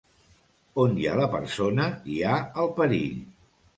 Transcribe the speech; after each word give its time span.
On 0.83 0.95
hi 1.01 1.05
ha 1.11 1.19
la 1.21 1.27
persona, 1.35 1.85
hi 2.15 2.21
ha 2.31 2.35
el 2.65 2.73
perill. 2.81 3.21